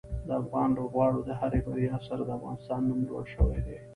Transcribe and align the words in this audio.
د 0.27 0.29
افغان 0.41 0.69
لوبغاړو 0.77 1.19
د 1.27 1.29
هرې 1.39 1.59
بریا 1.67 1.95
سره 2.07 2.21
د 2.25 2.29
افغانستان 2.37 2.81
نوم 2.89 2.99
لوړ 3.09 3.23
شوی 3.35 3.59
دی. 3.65 3.77